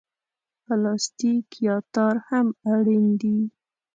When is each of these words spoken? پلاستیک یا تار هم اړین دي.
پلاستیک 0.63 1.45
یا 1.65 1.75
تار 1.93 2.15
هم 2.27 2.47
اړین 2.73 3.05
دي. 3.21 3.37